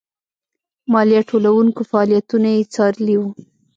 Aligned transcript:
مالیه 0.91 1.21
ټولوونکو 1.29 1.81
فعالیتونه 1.91 2.47
یې 2.55 2.61
څارلي 2.73 3.15
وو. 3.19 3.29